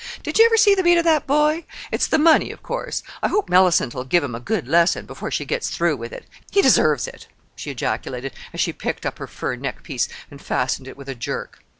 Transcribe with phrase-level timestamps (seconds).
[0.23, 1.63] Did you ever see the beat of that boy?
[1.91, 3.03] It's the money, of course.
[3.21, 6.25] I hope Mellicent'll give him a good lesson, before she gets through with it.
[6.49, 10.87] He deserves it," she ejaculated, as she picked up her fur neck piece, and fastened
[10.87, 11.59] it with a jerk.